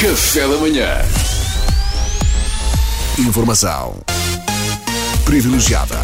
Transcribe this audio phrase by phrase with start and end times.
[0.00, 0.98] Café da manhã.
[3.18, 3.98] Informação
[5.26, 5.98] privilegiada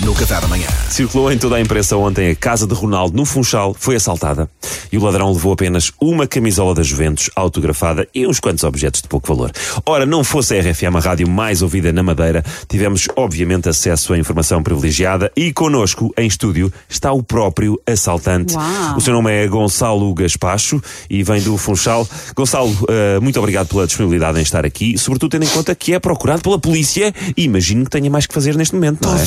[0.00, 0.66] no Café da manhã.
[0.90, 4.48] Circulou em toda a imprensa ontem a casa de Ronaldo no Funchal foi assaltada
[4.90, 9.08] e o ladrão levou apenas uma camisola da Juventus autografada e uns quantos objetos de
[9.08, 9.52] pouco valor.
[9.86, 14.18] Ora, não fosse a RFM a rádio mais ouvida na Madeira, tivemos obviamente acesso a
[14.18, 18.54] informação privilegiada e connosco em estúdio está o próprio assaltante.
[18.54, 18.96] Uau.
[18.96, 22.06] O seu nome é Gonçalo Gaspacho e vem do Funchal.
[22.34, 25.98] Gonçalo, eh, muito obrigado pela disponibilidade em estar aqui, sobretudo tendo em conta que é
[25.98, 29.18] procurado pela polícia e imagino que tenha mais que fazer neste momento, não é?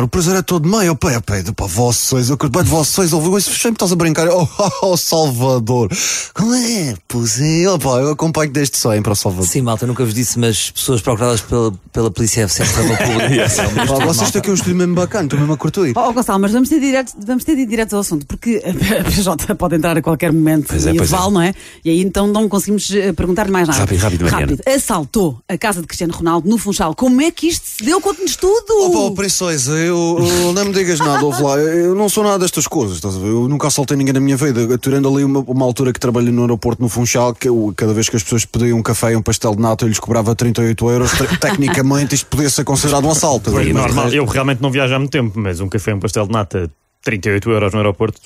[0.00, 0.96] O prazer é todo meu.
[0.96, 4.26] Pá, pá, pá, vocês, eu curto bem de vocês, ouvi isso, sempre estás a brincar.
[4.28, 4.48] Oh,
[4.82, 5.90] oh, Salvador.
[6.32, 6.94] Como é?
[7.06, 9.46] Pois é, oh, eu acompanho desde sempre ao Salvador.
[9.46, 13.86] Sim, malta, nunca vos disse, mas pessoas procuradas pela, pela polícia sempre pela pública.
[13.86, 15.92] Pá, vocês estão aqui um estúdio mesmo bacana, estou mesmo a curtir.
[15.94, 19.76] Oh, Gonçalo, mas vamos ter, direto, vamos ter direto ao assunto, porque a PJ pode
[19.76, 21.16] entrar a qualquer momento Pois é, e pois é.
[21.16, 21.54] não é?
[21.84, 23.80] E aí então não conseguimos eh, perguntar-lhe mais nada.
[23.80, 24.58] Rápido, rápido, Mariana.
[24.66, 26.94] Assaltou a casa de Cristiano Ronaldo no Funchal.
[26.94, 28.00] Como é que isto se deu?
[28.00, 28.64] Conte-nos tudo!
[28.70, 29.10] Oh, pá, oh,
[29.82, 33.16] eu, eu- não me digas nada, ouve lá, eu não sou nada destas coisas, estás
[33.16, 33.26] a ver?
[33.28, 36.42] Eu nunca assaltei ninguém na minha vida, tirando ali uma, uma altura que trabalhei no
[36.42, 39.22] aeroporto no Funchal, que eu, cada vez que as pessoas pediam um café e um
[39.22, 43.10] pastel de nata, eu lhes cobrava 38 euros, Te- tecnicamente isto podia ser considerado um
[43.10, 43.50] assalto.
[43.52, 44.08] Mas, normal.
[44.08, 46.70] Eu realmente não viajo há muito tempo, mas um café e um pastel de nata,
[47.02, 48.20] 38 euros no aeroporto.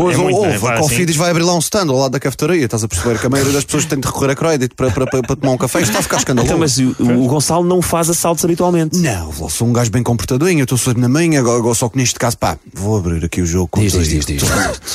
[0.00, 0.58] Pois, é é?
[0.58, 1.06] Vai a assim.
[1.12, 3.52] Vai abrir lá um stand ao lado da cafetaria, estás a perceber que a maioria
[3.52, 5.88] das pessoas tem de recorrer a crédito para, para, para, para tomar um café, isto
[5.90, 6.50] está a ficar escandaloso.
[6.50, 8.96] Então, mas o, o Gonçalo não faz assaltos habitualmente.
[8.98, 11.98] Não, eu sou um gajo bem comportadinho, eu estou sempre na minha, agora, só que
[11.98, 13.98] neste caso, pá, vou abrir aqui o jogo contigo.
[13.98, 14.42] diz, diz, diz.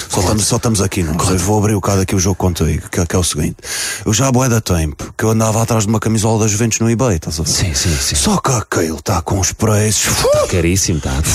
[0.10, 1.38] Só, estamos, só estamos aqui, não é?
[1.38, 3.58] Vou abrir o bocado aqui o jogo contigo, que, que é o seguinte.
[4.06, 6.90] Eu já bué da tempo que eu andava atrás de uma camisola das Juventus no
[6.90, 7.50] eBay, estás a ver?
[7.50, 8.16] Sim, sim, sim.
[8.16, 10.18] Só que aquele está com os preços.
[10.18, 11.12] Está caríssimo, está.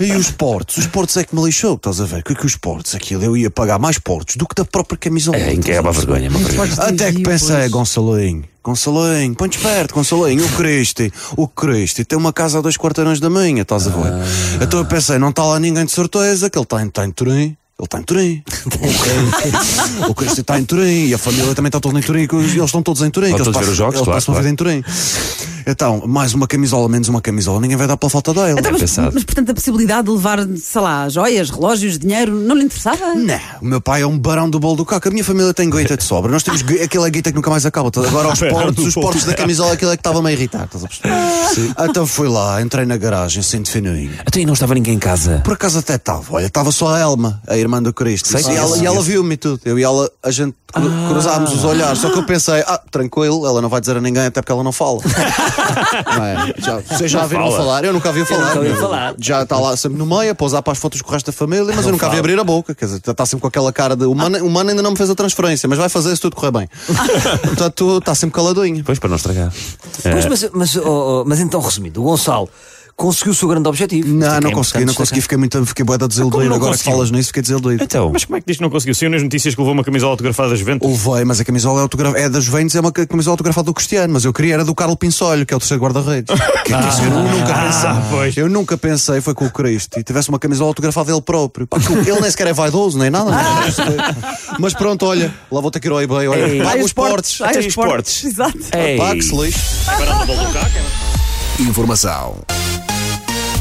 [0.00, 0.76] E os portos?
[0.76, 2.22] Os portos é que me lixou, estás a ver?
[2.22, 2.94] Que, que os portos?
[2.94, 5.36] Aquilo eu ia pagar mais portos do que da própria camisola.
[5.36, 6.72] É, em que é uma vergonha, uma vergonha.
[6.78, 12.58] Até que pensei, Gonçalinho, Gonçalinho, põe esperto, Gonçalinho, o Cristi, o Cristi tem uma casa
[12.58, 14.12] a dois quarteirões da minha, estás a ver?
[14.62, 17.10] Então eu pensei, não está lá ninguém de certeza, que ele está em, tá em
[17.10, 17.56] Turim.
[17.80, 18.42] Ele está em Turim.
[20.08, 22.26] O Cristi está em Turim e a família também está toda em Turim.
[22.26, 23.28] que Eles estão todos em Turim.
[23.28, 24.84] Eles todos ver passam- os jogos, eles claro, passam a vida em Turim.
[25.70, 28.58] Então, mais uma camisola, menos uma camisola, ninguém vai dar pela falta dele.
[28.58, 29.10] Então, mas, pensado.
[29.12, 33.14] mas, portanto, a possibilidade de levar, sei lá, joias, relógios, dinheiro, não lhe interessava?
[33.14, 35.08] Não, o meu pai é um barão do bolo do caco.
[35.08, 36.32] A minha família tem guita de sobra.
[36.32, 37.88] Nós temos aquela guita que nunca mais acaba.
[37.88, 40.64] Agora os portos, os portos da camisola, aquilo é que estava-me a irritar.
[40.64, 41.74] Estás a perceber?
[41.90, 44.12] Então fui lá, entrei na garagem, senti fininho.
[44.24, 45.42] Até aí não estava ninguém em casa.
[45.44, 46.24] Por acaso até estava.
[46.30, 48.28] Olha, estava só a Elma, a irmã do Cristo.
[48.28, 48.80] Sei e ela, é.
[48.80, 49.60] e ela viu-me e tudo.
[49.66, 51.98] Eu e ela, a gente cru- cruzámos os olhares.
[51.98, 54.62] Só que eu pensei, ah, tranquilo, ela não vai dizer a ninguém, até porque ela
[54.62, 55.00] não fala.
[56.16, 56.54] não é?
[56.58, 57.56] já, vocês já viram fala.
[57.56, 57.84] falar?
[57.84, 58.54] Eu nunca vi falar.
[58.54, 59.14] nunca ouvi falar.
[59.18, 61.32] Já está lá sempre no meio, a pousar para as fotos com o resto da
[61.32, 62.74] família, mas eu nunca vi abrir a boca.
[62.74, 64.04] Quer dizer, está sempre com aquela cara de.
[64.04, 66.36] O mano, o mano ainda não me fez a transferência, mas vai fazer se tudo
[66.36, 66.68] correr bem.
[67.44, 68.82] Portanto, está sempre caladinho.
[68.84, 69.52] Pois, para não estragar.
[70.02, 72.48] Pois, mas, mas, oh, oh, mas então, resumindo, o Gonçalo
[72.98, 74.08] conseguiu o seu grande objetivo.
[74.12, 76.44] Não, é que não é consegui, não consegui, fiquei muito, fiquei bué da desiludido.
[76.46, 76.92] não Agora que conseguiu?
[76.94, 77.84] falas nisso, fiquei desiludido.
[77.84, 78.92] Então, Mas como é que diz que não conseguiu?
[78.94, 80.90] Saiu nas notícias que levou uma camisola autografada da Juventus?
[81.06, 82.14] Levei, mas a camisola é, autograf...
[82.16, 84.74] é das Juventus, é uma ca- camisola autografada do Cristiano, mas eu queria era do
[84.74, 86.34] Carlo Pinsolho, que é o terceiro guarda-redes.
[86.68, 87.88] Que- que isso eu nunca pensei.
[87.88, 88.36] Ah, pois.
[88.36, 91.66] Eu nunca pensei, foi com o Cristo, e tivesse uma camisola autografada dele próprio.
[91.66, 93.30] Pá, que ele nem sequer é vaidoso, nem nada.
[93.30, 93.38] não.
[94.58, 96.62] mas pronto, olha, lá vou ter que ir ao eBay, olha, Ei.
[96.62, 97.40] paga os portos.
[97.40, 98.24] ai, Até os portos.
[98.24, 98.58] Exato.
[99.14, 99.36] Lixo.
[101.60, 102.36] Informação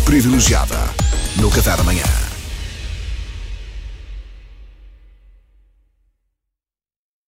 [0.07, 0.95] privilegiada
[1.35, 2.26] no Café da manhã.